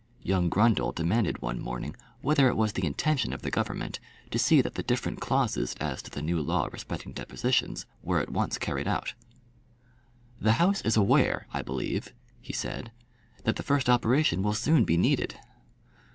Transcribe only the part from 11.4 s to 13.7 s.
I believe," he said, "that the